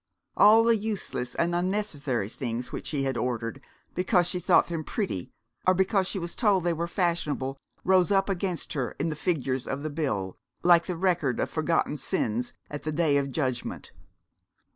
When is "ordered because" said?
3.17-4.25